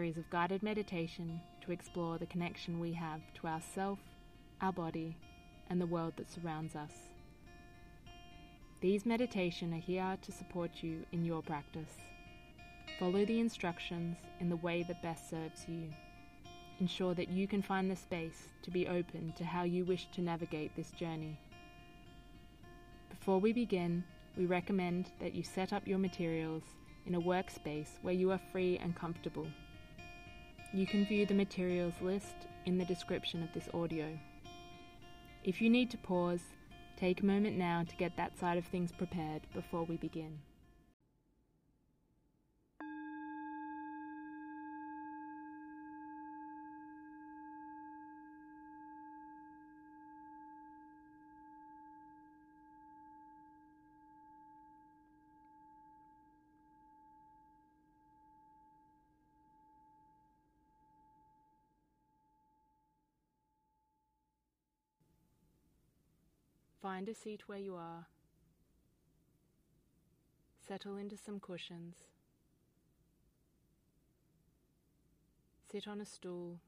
series 0.00 0.16
of 0.16 0.30
guided 0.30 0.62
meditation 0.62 1.38
to 1.60 1.72
explore 1.72 2.16
the 2.16 2.24
connection 2.24 2.80
we 2.80 2.90
have 2.90 3.20
to 3.34 3.46
ourself, 3.46 3.98
our 4.62 4.72
body, 4.72 5.14
and 5.68 5.78
the 5.78 5.86
world 5.86 6.14
that 6.16 6.30
surrounds 6.30 6.74
us. 6.74 7.10
These 8.80 9.04
meditations 9.04 9.74
are 9.74 9.76
here 9.76 10.16
to 10.22 10.32
support 10.32 10.70
you 10.80 11.04
in 11.12 11.22
your 11.22 11.42
practice. 11.42 11.98
Follow 12.98 13.26
the 13.26 13.40
instructions 13.40 14.16
in 14.38 14.48
the 14.48 14.56
way 14.56 14.82
that 14.84 15.02
best 15.02 15.28
serves 15.28 15.68
you. 15.68 15.90
Ensure 16.80 17.12
that 17.12 17.28
you 17.28 17.46
can 17.46 17.60
find 17.60 17.90
the 17.90 17.94
space 17.96 18.48
to 18.62 18.70
be 18.70 18.88
open 18.88 19.34
to 19.36 19.44
how 19.44 19.64
you 19.64 19.84
wish 19.84 20.08
to 20.14 20.22
navigate 20.22 20.74
this 20.74 20.92
journey. 20.92 21.38
Before 23.10 23.38
we 23.38 23.52
begin, 23.52 24.02
we 24.34 24.46
recommend 24.46 25.10
that 25.20 25.34
you 25.34 25.42
set 25.42 25.74
up 25.74 25.86
your 25.86 25.98
materials 25.98 26.62
in 27.04 27.16
a 27.16 27.20
workspace 27.20 27.98
where 28.00 28.14
you 28.14 28.30
are 28.30 28.40
free 28.50 28.78
and 28.78 28.96
comfortable. 28.96 29.46
You 30.72 30.86
can 30.86 31.04
view 31.04 31.26
the 31.26 31.34
materials 31.34 31.94
list 32.00 32.46
in 32.64 32.78
the 32.78 32.84
description 32.84 33.42
of 33.42 33.52
this 33.52 33.68
audio. 33.74 34.16
If 35.42 35.60
you 35.60 35.68
need 35.68 35.90
to 35.90 35.98
pause, 35.98 36.42
take 36.96 37.22
a 37.22 37.26
moment 37.26 37.56
now 37.56 37.82
to 37.88 37.96
get 37.96 38.16
that 38.16 38.38
side 38.38 38.56
of 38.56 38.64
things 38.66 38.92
prepared 38.92 39.42
before 39.52 39.82
we 39.82 39.96
begin. 39.96 40.38
Find 66.80 67.10
a 67.10 67.14
seat 67.14 67.42
where 67.46 67.58
you 67.58 67.74
are. 67.74 68.06
Settle 70.66 70.96
into 70.96 71.16
some 71.16 71.38
cushions. 71.38 71.96
Sit 75.70 75.86
on 75.86 76.00
a 76.00 76.06
stool. 76.06 76.60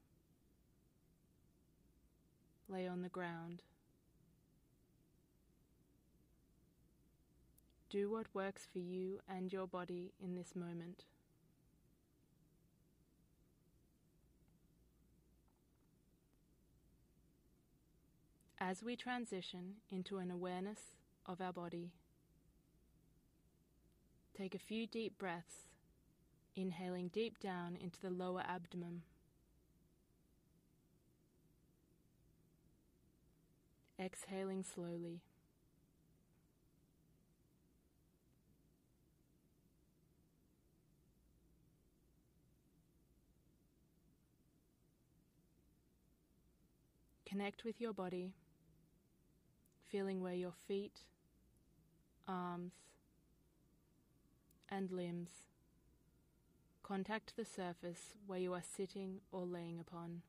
Lay 2.69 2.87
on 2.87 3.01
the 3.01 3.09
ground. 3.09 3.63
Do 7.89 8.11
what 8.11 8.27
works 8.33 8.67
for 8.71 8.79
you 8.79 9.19
and 9.27 9.51
your 9.51 9.67
body 9.67 10.13
in 10.23 10.35
this 10.35 10.55
moment. 10.55 11.05
As 18.65 18.81
we 18.81 18.95
transition 18.95 19.73
into 19.91 20.19
an 20.19 20.31
awareness 20.31 20.95
of 21.25 21.41
our 21.41 21.51
body, 21.51 21.91
take 24.37 24.55
a 24.55 24.57
few 24.57 24.87
deep 24.87 25.17
breaths, 25.17 25.67
inhaling 26.55 27.09
deep 27.09 27.39
down 27.39 27.75
into 27.75 27.99
the 27.99 28.09
lower 28.09 28.41
abdomen. 28.47 29.01
Exhaling 33.99 34.63
slowly. 34.63 35.19
Connect 47.25 47.65
with 47.65 47.81
your 47.81 47.91
body 47.91 48.31
feeling 49.93 50.23
where 50.23 50.33
your 50.33 50.53
feet, 50.67 51.01
arms, 52.27 52.73
and 54.67 54.89
limbs 54.89 55.29
contact 56.81 57.33
the 57.37 57.45
surface 57.45 58.15
where 58.25 58.39
you 58.39 58.51
are 58.55 58.63
sitting 58.75 59.19
or 59.31 59.45
laying 59.45 59.79
upon. 59.79 60.23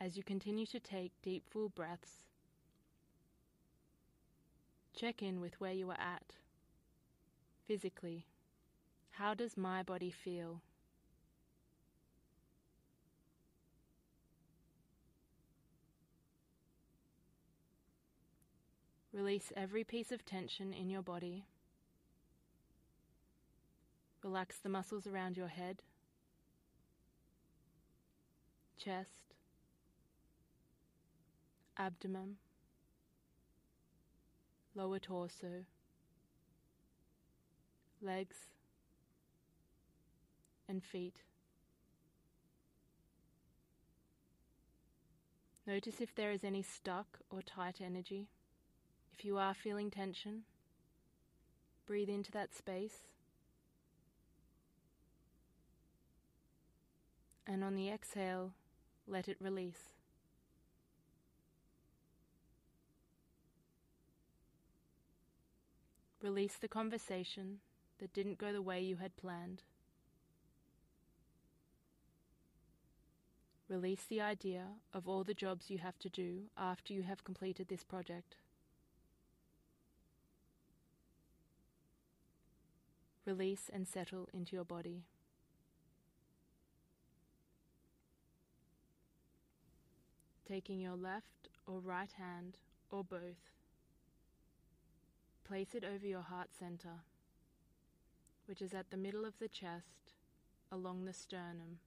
As 0.00 0.16
you 0.16 0.24
continue 0.24 0.66
to 0.66 0.80
take 0.80 1.12
deep, 1.22 1.44
full 1.48 1.68
breaths, 1.68 2.24
check 4.92 5.22
in 5.22 5.40
with 5.40 5.60
where 5.60 5.72
you 5.72 5.88
are 5.90 6.00
at 6.00 6.34
physically. 7.68 8.26
How 9.12 9.34
does 9.34 9.56
my 9.56 9.84
body 9.84 10.10
feel? 10.10 10.62
Release 19.12 19.52
every 19.56 19.82
piece 19.82 20.12
of 20.12 20.24
tension 20.24 20.72
in 20.72 20.88
your 20.88 21.02
body. 21.02 21.44
Relax 24.22 24.58
the 24.58 24.68
muscles 24.68 25.06
around 25.06 25.36
your 25.36 25.48
head, 25.48 25.82
chest, 28.76 29.34
abdomen, 31.76 32.36
lower 34.74 34.98
torso, 34.98 35.64
legs, 38.00 38.36
and 40.68 40.84
feet. 40.84 41.22
Notice 45.66 46.00
if 46.00 46.14
there 46.14 46.30
is 46.30 46.44
any 46.44 46.62
stuck 46.62 47.18
or 47.30 47.42
tight 47.42 47.80
energy. 47.80 48.28
If 49.16 49.24
you 49.24 49.36
are 49.36 49.54
feeling 49.54 49.90
tension, 49.90 50.42
breathe 51.86 52.08
into 52.08 52.32
that 52.32 52.54
space. 52.54 53.08
And 57.46 57.64
on 57.64 57.74
the 57.74 57.90
exhale, 57.90 58.52
let 59.06 59.28
it 59.28 59.36
release. 59.40 59.90
Release 66.22 66.56
the 66.56 66.68
conversation 66.68 67.58
that 67.98 68.12
didn't 68.12 68.38
go 68.38 68.52
the 68.52 68.62
way 68.62 68.80
you 68.80 68.96
had 68.96 69.16
planned. 69.16 69.62
Release 73.68 74.04
the 74.08 74.20
idea 74.20 74.64
of 74.92 75.08
all 75.08 75.24
the 75.24 75.32
jobs 75.32 75.70
you 75.70 75.78
have 75.78 75.98
to 76.00 76.08
do 76.08 76.42
after 76.58 76.92
you 76.92 77.02
have 77.02 77.24
completed 77.24 77.68
this 77.68 77.84
project. 77.84 78.36
Release 83.30 83.70
and 83.72 83.86
settle 83.86 84.28
into 84.34 84.56
your 84.56 84.64
body. 84.64 85.04
Taking 90.44 90.80
your 90.80 90.96
left 90.96 91.48
or 91.64 91.78
right 91.78 92.10
hand 92.10 92.58
or 92.90 93.04
both, 93.04 93.52
place 95.44 95.76
it 95.76 95.84
over 95.84 96.04
your 96.04 96.22
heart 96.22 96.48
center, 96.58 97.04
which 98.46 98.60
is 98.60 98.74
at 98.74 98.90
the 98.90 98.96
middle 98.96 99.24
of 99.24 99.38
the 99.38 99.46
chest 99.46 100.14
along 100.72 101.04
the 101.04 101.12
sternum, 101.12 101.78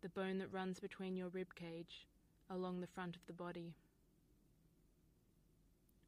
the 0.00 0.08
bone 0.08 0.38
that 0.38 0.52
runs 0.52 0.80
between 0.80 1.16
your 1.16 1.28
rib 1.28 1.54
cage 1.54 2.08
along 2.50 2.80
the 2.80 2.88
front 2.88 3.14
of 3.14 3.24
the 3.28 3.32
body. 3.32 3.76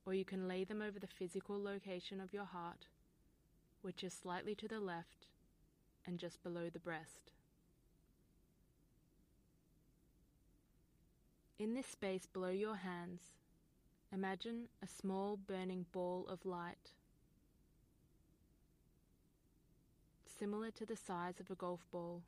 Or 0.04 0.12
you 0.12 0.24
can 0.24 0.48
lay 0.48 0.64
them 0.64 0.82
over 0.82 0.98
the 0.98 1.06
physical 1.06 1.62
location 1.62 2.20
of 2.20 2.32
your 2.32 2.46
heart 2.46 2.86
which 3.84 4.02
is 4.02 4.14
slightly 4.14 4.54
to 4.54 4.66
the 4.66 4.80
left 4.80 5.26
and 6.06 6.18
just 6.18 6.42
below 6.42 6.70
the 6.72 6.78
breast. 6.78 7.32
In 11.58 11.74
this 11.74 11.86
space 11.86 12.26
below 12.26 12.48
your 12.48 12.76
hands, 12.76 13.20
imagine 14.10 14.68
a 14.82 14.88
small 14.88 15.36
burning 15.36 15.84
ball 15.92 16.26
of 16.30 16.46
light, 16.46 16.92
similar 20.38 20.70
to 20.70 20.86
the 20.86 20.96
size 20.96 21.38
of 21.38 21.50
a 21.50 21.54
golf 21.54 21.84
ball. 21.92 22.22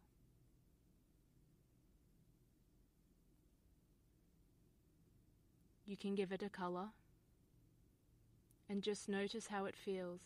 You 5.87 5.97
can 5.97 6.15
give 6.15 6.33
it 6.33 6.43
a 6.43 6.51
colour 6.51 6.89
and 8.69 8.83
just 8.83 9.09
notice 9.09 9.47
how 9.47 9.65
it 9.65 9.75
feels. 9.75 10.21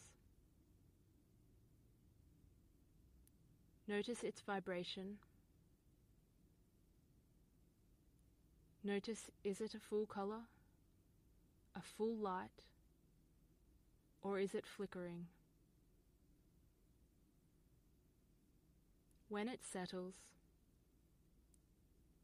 Notice 3.90 4.22
its 4.22 4.40
vibration. 4.40 5.16
Notice 8.84 9.32
is 9.42 9.60
it 9.60 9.74
a 9.74 9.80
full 9.80 10.06
color, 10.06 10.42
a 11.74 11.80
full 11.80 12.14
light, 12.14 12.62
or 14.22 14.38
is 14.38 14.54
it 14.54 14.64
flickering? 14.64 15.26
When 19.28 19.48
it 19.48 19.58
settles, 19.64 20.14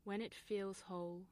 when 0.04 0.20
it 0.20 0.34
feels 0.34 0.82
whole, 0.82 1.22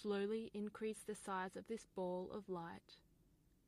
slowly 0.00 0.50
increase 0.54 1.00
the 1.06 1.14
size 1.14 1.54
of 1.54 1.68
this 1.68 1.86
ball 1.94 2.30
of 2.32 2.48
light 2.48 2.96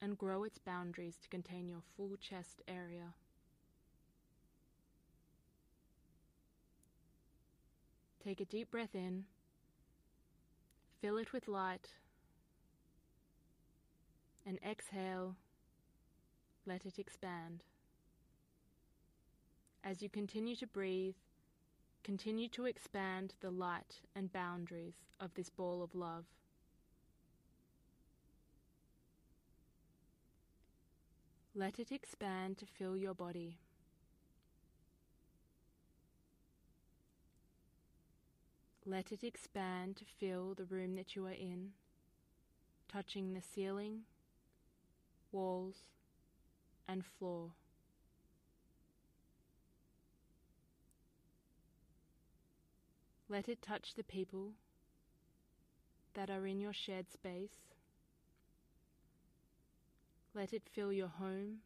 and 0.00 0.16
grow 0.16 0.42
its 0.42 0.56
boundaries 0.56 1.18
to 1.20 1.28
contain 1.28 1.68
your 1.68 1.82
full 1.98 2.16
chest 2.16 2.62
area. 2.66 3.12
Take 8.24 8.40
a 8.40 8.46
deep 8.46 8.70
breath 8.70 8.94
in, 8.94 9.24
fill 11.02 11.18
it 11.18 11.34
with 11.34 11.46
light, 11.46 11.90
and 14.46 14.58
exhale, 14.66 15.36
let 16.64 16.86
it 16.86 16.98
expand. 16.98 17.64
As 19.84 20.00
you 20.00 20.08
continue 20.08 20.56
to 20.56 20.66
breathe, 20.66 21.16
continue 22.02 22.48
to 22.48 22.64
expand 22.64 23.34
the 23.42 23.50
light 23.50 24.00
and 24.16 24.32
boundaries 24.32 24.94
of 25.20 25.34
this 25.34 25.50
ball 25.50 25.82
of 25.82 25.94
love. 25.94 26.24
Let 31.54 31.78
it 31.78 31.92
expand 31.92 32.56
to 32.56 32.66
fill 32.66 32.96
your 32.96 33.14
body. 33.14 33.58
Let 38.86 39.12
it 39.12 39.24
expand 39.24 39.96
to 39.96 40.04
fill 40.04 40.54
the 40.54 40.66
room 40.66 40.94
that 40.96 41.16
you 41.16 41.24
are 41.26 41.32
in, 41.32 41.70
touching 42.86 43.32
the 43.32 43.40
ceiling, 43.40 44.02
walls, 45.32 45.88
and 46.86 47.02
floor. 47.02 47.52
Let 53.26 53.48
it 53.48 53.62
touch 53.62 53.94
the 53.94 54.04
people 54.04 54.52
that 56.12 56.28
are 56.28 56.46
in 56.46 56.60
your 56.60 56.74
shared 56.74 57.10
space. 57.10 57.74
Let 60.34 60.52
it 60.52 60.62
fill 60.70 60.92
your 60.92 61.08
home, 61.08 61.60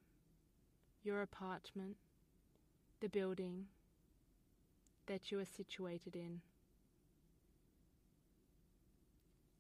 your 1.03 1.21
apartment, 1.21 1.97
the 3.01 3.09
building 3.09 3.67
that 5.07 5.33
you 5.33 5.41
are 5.41 5.45
situated 5.45 6.15
in. 6.15 6.43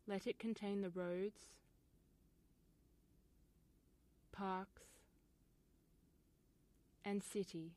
Let 0.09 0.27
it 0.27 0.39
contain 0.39 0.81
the 0.81 0.89
roads, 0.89 1.51
parks, 4.33 4.85
and 7.05 7.23
city 7.23 7.73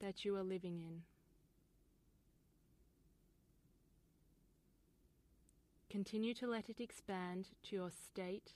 that 0.00 0.22
you 0.22 0.36
are 0.36 0.42
living 0.42 0.78
in. 0.78 1.02
Continue 5.88 6.34
to 6.34 6.46
let 6.46 6.68
it 6.68 6.78
expand 6.78 7.48
to 7.62 7.76
your 7.76 7.90
state, 7.90 8.52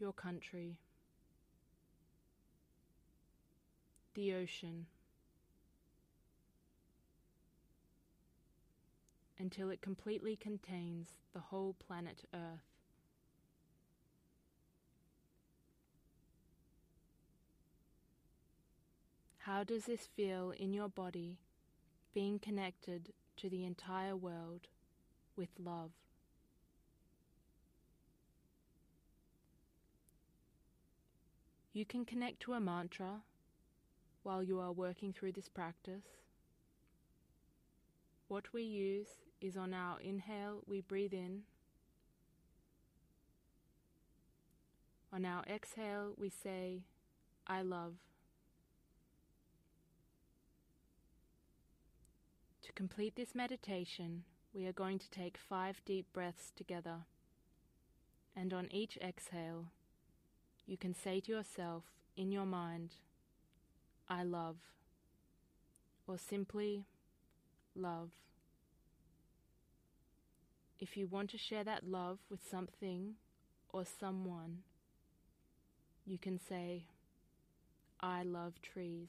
your 0.00 0.12
country, 0.12 0.78
the 4.14 4.34
ocean, 4.34 4.86
until 9.38 9.70
it 9.70 9.80
completely 9.80 10.36
contains 10.36 11.16
the 11.32 11.40
whole 11.40 11.74
planet 11.86 12.24
Earth. 12.32 12.60
How 19.38 19.62
does 19.64 19.84
this 19.84 20.08
feel 20.16 20.52
in 20.52 20.72
your 20.72 20.88
body 20.88 21.38
being 22.14 22.38
connected 22.38 23.12
to 23.36 23.50
the 23.50 23.64
entire 23.64 24.16
world 24.16 24.68
with 25.36 25.48
love. 25.58 25.90
You 31.72 31.84
can 31.84 32.04
connect 32.04 32.40
to 32.40 32.52
a 32.52 32.60
mantra 32.60 33.22
while 34.22 34.44
you 34.44 34.60
are 34.60 34.70
working 34.70 35.12
through 35.12 35.32
this 35.32 35.48
practice. 35.48 36.04
What 38.28 38.52
we 38.52 38.62
use 38.62 39.08
is 39.40 39.56
on 39.56 39.74
our 39.74 40.00
inhale, 40.00 40.62
we 40.66 40.80
breathe 40.80 41.12
in. 41.12 41.42
On 45.12 45.24
our 45.24 45.44
exhale, 45.48 46.14
we 46.18 46.28
say, 46.28 46.82
I 47.46 47.62
love. 47.62 47.94
To 52.62 52.72
complete 52.72 53.14
this 53.14 53.34
meditation, 53.34 54.24
we 54.52 54.66
are 54.66 54.72
going 54.72 54.98
to 54.98 55.10
take 55.10 55.36
five 55.36 55.82
deep 55.84 56.06
breaths 56.12 56.52
together. 56.56 57.04
And 58.34 58.52
on 58.52 58.68
each 58.72 58.96
exhale, 58.98 59.66
you 60.66 60.76
can 60.76 60.94
say 60.94 61.20
to 61.20 61.30
yourself 61.32 61.84
in 62.16 62.32
your 62.32 62.46
mind, 62.46 62.94
I 64.08 64.22
love, 64.22 64.56
or 66.06 66.18
simply, 66.18 66.86
love. 67.76 68.10
If 70.80 70.96
you 70.96 71.06
want 71.06 71.30
to 71.30 71.38
share 71.38 71.64
that 71.64 71.88
love 71.88 72.18
with 72.30 72.40
something 72.48 73.14
or 73.72 73.84
someone, 73.84 74.58
you 76.04 76.18
can 76.18 76.38
say, 76.38 76.84
I 78.00 78.22
love 78.22 78.60
trees 78.60 79.08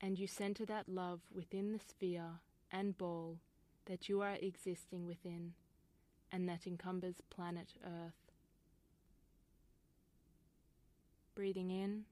and 0.00 0.18
you 0.18 0.26
center 0.26 0.64
that 0.66 0.88
love 0.88 1.20
within 1.34 1.72
the 1.72 1.78
sphere 1.78 2.40
and 2.70 2.96
ball 2.98 3.38
that 3.86 4.08
you 4.08 4.20
are 4.20 4.34
existing 4.34 5.06
within 5.06 5.52
and 6.32 6.48
that 6.48 6.66
encumbers 6.66 7.16
planet 7.30 7.74
Earth. 7.84 8.32
Breathing 11.34 11.70
in. 11.70 12.04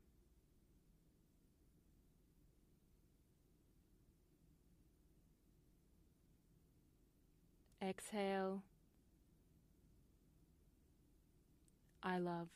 Exhale. 7.86 8.62
I 12.02 12.18
love. 12.18 12.48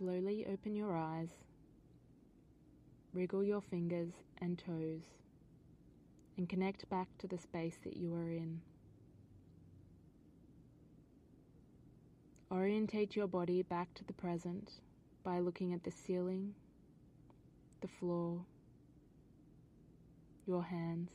Slowly 0.00 0.46
open 0.50 0.74
your 0.74 0.96
eyes, 0.96 1.28
wriggle 3.12 3.44
your 3.44 3.60
fingers 3.60 4.12
and 4.38 4.58
toes, 4.58 5.02
and 6.38 6.48
connect 6.48 6.88
back 6.88 7.06
to 7.18 7.26
the 7.26 7.36
space 7.36 7.76
that 7.84 7.98
you 7.98 8.14
are 8.14 8.30
in. 8.30 8.62
Orientate 12.50 13.14
your 13.14 13.26
body 13.26 13.60
back 13.60 13.92
to 13.92 14.04
the 14.04 14.14
present 14.14 14.70
by 15.22 15.38
looking 15.38 15.74
at 15.74 15.84
the 15.84 15.90
ceiling, 15.90 16.54
the 17.82 17.88
floor, 17.88 18.40
your 20.46 20.62
hands. 20.62 21.10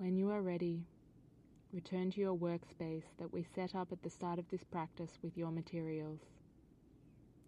When 0.00 0.16
you 0.16 0.30
are 0.30 0.40
ready, 0.40 0.86
return 1.74 2.10
to 2.12 2.20
your 2.22 2.34
workspace 2.34 3.04
that 3.18 3.34
we 3.34 3.44
set 3.54 3.74
up 3.74 3.92
at 3.92 4.02
the 4.02 4.08
start 4.08 4.38
of 4.38 4.48
this 4.48 4.64
practice 4.64 5.18
with 5.22 5.36
your 5.36 5.50
materials. 5.50 6.20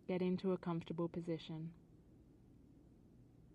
Get 0.06 0.20
into 0.20 0.52
a 0.52 0.58
comfortable 0.58 1.08
position. 1.08 1.70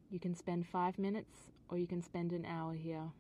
You 0.10 0.20
can 0.20 0.34
spend 0.34 0.66
five 0.66 0.98
minutes 0.98 1.52
or 1.70 1.78
you 1.78 1.86
can 1.86 2.02
spend 2.02 2.32
an 2.32 2.44
hour 2.44 2.74
here. 2.74 3.12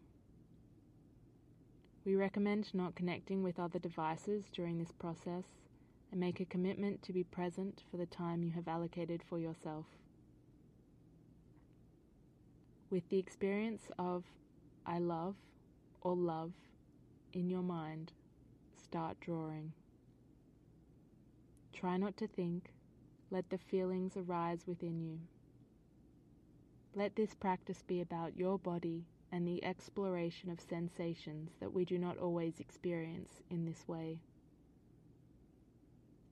We 2.06 2.16
recommend 2.16 2.74
not 2.74 2.96
connecting 2.96 3.44
with 3.44 3.60
other 3.60 3.78
devices 3.78 4.46
during 4.52 4.80
this 4.80 4.94
process 4.94 5.46
and 6.10 6.20
make 6.20 6.40
a 6.40 6.46
commitment 6.46 7.04
to 7.04 7.14
be 7.14 7.24
present 7.24 7.84
for 7.92 7.98
the 7.98 8.08
time 8.08 8.42
you 8.42 8.54
have 8.54 8.68
allocated 8.68 9.22
for 9.30 9.38
yourself. 9.38 9.86
With 12.90 13.08
the 13.10 13.20
experience 13.20 13.92
of 14.00 14.24
I 14.84 14.98
love 14.98 15.36
or 16.02 16.16
love 16.16 16.52
in 17.34 17.50
your 17.50 17.62
mind, 17.62 18.12
start 18.82 19.20
drawing. 19.20 19.74
Try 21.74 21.98
not 21.98 22.18
to 22.18 22.28
think, 22.28 22.72
let 23.30 23.50
the 23.50 23.58
feelings 23.58 24.18
arise 24.18 24.66
within 24.66 25.02
you. 25.02 25.20
Let 26.96 27.16
this 27.16 27.36
practice 27.36 27.84
be 27.86 28.02
about 28.02 28.38
your 28.38 28.58
body 28.58 29.06
and 29.32 29.48
the 29.48 29.64
exploration 29.64 30.50
of 30.50 30.60
sensations 30.60 31.52
that 31.60 31.74
we 31.74 31.86
do 31.86 31.98
not 31.98 32.18
always 32.18 32.60
experience 32.60 33.42
in 33.52 33.66
this 33.66 33.88
way. 33.88 34.20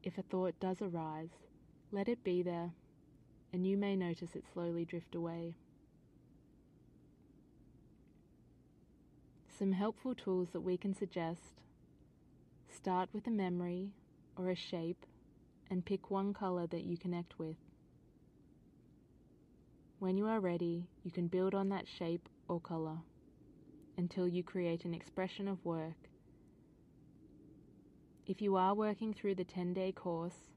If 0.02 0.18
a 0.18 0.24
thought 0.24 0.60
does 0.60 0.82
arise, 0.82 1.30
let 1.92 2.08
it 2.08 2.24
be 2.24 2.42
there, 2.42 2.72
and 3.54 3.68
you 3.68 3.78
may 3.78 3.96
notice 3.96 4.36
it 4.36 4.46
slowly 4.52 4.86
drift 4.86 5.14
away. 5.14 5.54
Some 9.58 9.72
helpful 9.72 10.16
tools 10.16 10.50
that 10.52 10.62
we 10.62 10.78
can 10.78 10.94
suggest 10.94 11.62
start 12.68 13.10
with 13.14 13.26
a 13.28 13.32
memory 13.32 13.92
or 14.36 14.50
a 14.50 14.56
shape 14.56 15.06
and 15.70 15.86
pick 15.86 16.12
one 16.12 16.34
color 16.34 16.68
that 16.68 16.84
you 16.84 16.98
connect 16.98 17.40
with. 17.40 17.58
When 20.00 20.18
you 20.18 20.28
are 20.28 20.40
ready, 20.40 20.88
you 21.04 21.12
can 21.12 21.28
build 21.28 21.56
on 21.56 21.70
that 21.70 21.88
shape 21.88 22.28
or 22.48 22.60
color 22.60 22.98
until 23.98 24.28
you 24.28 24.44
create 24.44 24.84
an 24.84 24.94
expression 24.94 25.48
of 25.48 25.64
work 25.64 26.10
if 28.28 28.42
you 28.42 28.56
are 28.56 28.74
working 28.74 29.14
through 29.14 29.36
the 29.36 29.44
10 29.44 29.74
day 29.74 29.92
course, 29.92 30.50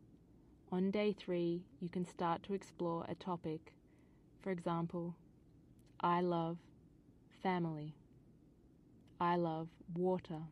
on 0.72 0.90
day 0.90 1.12
three 1.12 1.64
you 1.80 1.90
can 1.90 2.06
start 2.06 2.42
to 2.44 2.54
explore 2.54 3.04
a 3.08 3.14
topic. 3.14 3.74
For 4.40 4.50
example, 4.50 5.14
I 6.00 6.22
love 6.22 6.56
family. 7.42 7.97
I 9.20 9.36
love 9.36 9.68
water. 9.94 10.42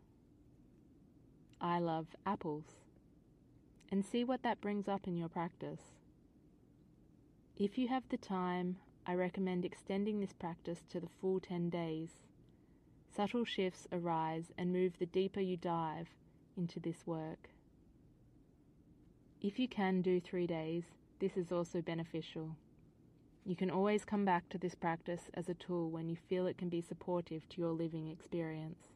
I 1.61 1.79
love 1.79 2.07
apples. 2.25 2.65
And 3.91 4.05
see 4.05 4.25
what 4.25 4.43
that 4.43 4.61
brings 4.61 4.89
up 4.89 5.07
in 5.07 5.17
your 5.17 5.29
practice. 5.29 5.81
If 7.57 7.79
you 7.79 7.89
have 7.89 8.03
the 8.09 8.17
time, 8.17 8.77
I 9.07 9.15
recommend 9.15 9.65
extending 9.65 10.19
this 10.21 10.33
practice 10.33 10.81
to 10.91 10.99
the 10.99 11.09
full 11.21 11.39
10 11.39 11.71
days. 11.71 12.11
Subtle 13.15 13.45
shifts 13.45 13.87
arise 13.93 14.53
and 14.59 14.73
move 14.73 14.99
the 14.99 15.07
deeper 15.07 15.41
you 15.41 15.57
dive 15.57 16.09
into 16.57 16.81
this 16.81 17.07
work. 17.07 17.49
If 19.41 19.59
you 19.61 19.69
can 19.69 20.03
do 20.03 20.21
three 20.21 20.47
days, 20.47 20.85
this 21.21 21.37
is 21.37 21.53
also 21.53 21.81
beneficial. 21.81 22.57
You 23.47 23.55
can 23.55 23.71
always 23.71 24.05
come 24.05 24.25
back 24.25 24.49
to 24.49 24.59
this 24.59 24.75
practice 24.75 25.31
as 25.35 25.49
a 25.49 25.55
tool 25.55 25.88
when 25.88 26.09
you 26.09 26.17
feel 26.17 26.49
it 26.49 26.59
can 26.59 26.69
be 26.69 26.81
supportive 26.81 27.49
to 27.50 27.61
your 27.61 27.71
living 27.71 28.09
experience. 28.09 28.88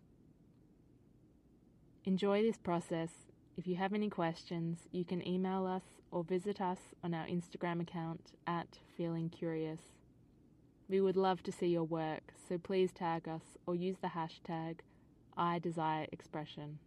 Enjoy 2.04 2.42
this 2.42 2.56
process. 2.56 3.10
If 3.56 3.68
you 3.68 3.76
have 3.76 3.92
any 3.92 4.10
questions, 4.10 4.88
you 4.90 5.04
can 5.04 5.26
email 5.26 5.66
us 5.66 5.84
or 6.10 6.24
visit 6.24 6.60
us 6.60 6.80
on 7.04 7.14
our 7.14 7.26
Instagram 7.26 7.80
account 7.80 8.32
at 8.44 8.80
Feeling 8.96 9.28
Curious. 9.28 9.80
We 10.88 11.00
would 11.00 11.16
love 11.16 11.44
to 11.44 11.52
see 11.52 11.68
your 11.68 11.84
work, 11.84 12.34
so 12.48 12.58
please 12.58 12.90
tag 12.90 13.28
us 13.28 13.56
or 13.66 13.76
use 13.76 13.98
the 14.02 14.08
hashtag 14.08 14.80
I 15.36 15.60
Desire 15.60 16.08
Expression. 16.10 16.80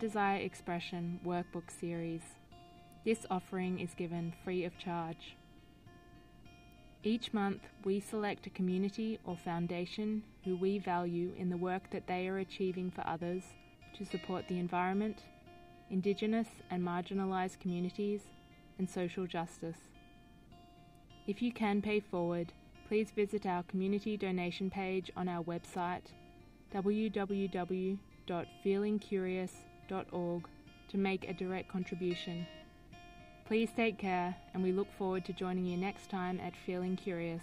Desire 0.00 0.38
Expression 0.38 1.20
workbook 1.26 1.70
series. 1.78 2.22
This 3.04 3.26
offering 3.30 3.78
is 3.80 3.92
given 3.92 4.32
free 4.42 4.64
of 4.64 4.78
charge. 4.78 5.36
Each 7.04 7.34
month, 7.34 7.60
we 7.84 8.00
select 8.00 8.46
a 8.46 8.50
community 8.50 9.18
or 9.26 9.36
foundation 9.36 10.22
who 10.42 10.56
we 10.56 10.78
value 10.78 11.34
in 11.36 11.50
the 11.50 11.58
work 11.58 11.90
that 11.90 12.06
they 12.06 12.28
are 12.28 12.38
achieving 12.38 12.90
for 12.90 13.06
others 13.06 13.42
to 13.98 14.06
support 14.06 14.48
the 14.48 14.58
environment, 14.58 15.24
Indigenous 15.90 16.48
and 16.70 16.82
marginalised 16.82 17.60
communities, 17.60 18.22
and 18.78 18.88
social 18.88 19.26
justice. 19.26 19.90
If 21.26 21.42
you 21.42 21.52
can 21.52 21.82
pay 21.82 22.00
forward, 22.00 22.54
please 22.88 23.10
visit 23.10 23.44
our 23.44 23.64
community 23.64 24.16
donation 24.16 24.70
page 24.70 25.12
on 25.14 25.28
our 25.28 25.44
website 25.44 26.06
www 26.74 27.98
to 30.88 30.98
make 30.98 31.28
a 31.28 31.32
direct 31.32 31.68
contribution. 31.68 32.46
Please 33.44 33.70
take 33.74 33.98
care, 33.98 34.36
and 34.54 34.62
we 34.62 34.72
look 34.72 34.92
forward 34.96 35.24
to 35.24 35.32
joining 35.32 35.66
you 35.66 35.76
next 35.76 36.08
time 36.08 36.38
at 36.40 36.54
Feeling 36.64 36.96
Curious. 36.96 37.42